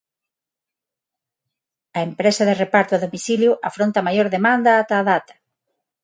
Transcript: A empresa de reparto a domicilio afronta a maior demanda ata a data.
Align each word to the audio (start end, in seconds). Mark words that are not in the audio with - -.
A 1.97 1.99
empresa 2.07 2.43
de 2.45 2.55
reparto 2.63 2.91
a 2.95 3.03
domicilio 3.05 3.51
afronta 3.69 3.97
a 3.99 4.05
maior 4.07 4.27
demanda 4.35 4.71
ata 4.81 4.95
a 4.99 5.05
data. 5.11 5.33